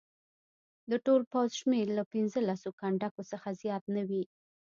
د 0.91 0.91
ټول 1.05 1.21
پوځ 1.31 1.49
شمېر 1.59 1.87
له 1.97 2.03
پنځه 2.13 2.39
لسو 2.49 2.69
کنډکو 2.79 3.21
څخه 3.31 3.49
زیات 3.61 3.83
نه 3.95 4.03
وي. 4.09 4.23